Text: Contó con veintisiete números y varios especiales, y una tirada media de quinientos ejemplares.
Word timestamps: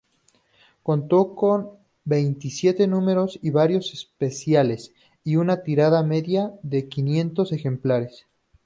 Contó 0.81 1.35
con 1.35 1.69
veintisiete 2.05 2.87
números 2.87 3.37
y 3.43 3.51
varios 3.51 3.93
especiales, 3.93 4.95
y 5.23 5.35
una 5.35 5.61
tirada 5.61 6.01
media 6.01 6.53
de 6.63 6.87
quinientos 6.89 7.51
ejemplares. 7.51 8.25